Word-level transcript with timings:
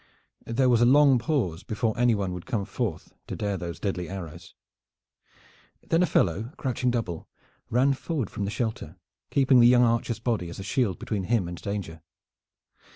There 0.47 0.67
was 0.67 0.81
a 0.81 0.85
long 0.87 1.19
pause 1.19 1.61
before 1.61 1.95
anyone 1.95 2.33
would 2.33 2.47
come 2.47 2.65
forth 2.65 3.13
to 3.27 3.35
dare 3.35 3.55
those 3.55 3.79
deadly 3.79 4.09
arrows. 4.09 4.55
Then 5.87 6.01
a 6.01 6.07
fellow, 6.07 6.53
crouching 6.57 6.89
double, 6.89 7.27
ran 7.69 7.93
forward 7.93 8.31
from 8.31 8.45
the 8.45 8.49
shelter, 8.49 8.97
keeping 9.29 9.59
the 9.59 9.67
young 9.67 9.83
archer's 9.83 10.17
body 10.17 10.49
as 10.49 10.57
a 10.57 10.63
shield 10.63 10.97
between 10.97 11.25
him 11.25 11.47
and 11.47 11.61
danger. 11.61 12.01